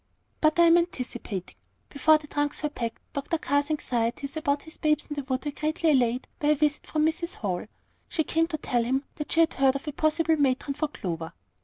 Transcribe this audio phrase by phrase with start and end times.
[0.41, 1.53] But I am anticipating.
[1.89, 3.37] Before the trunks were packed, Dr.
[3.37, 7.05] Carr's anxieties about his "Babes in the Wood" were greatly allayed by a visit from
[7.05, 7.35] Mrs.
[7.35, 7.67] Hall.
[8.09, 11.33] She came to tell him that she had heard of a possible "matron" for Clover.